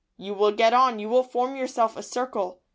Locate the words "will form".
1.09-1.55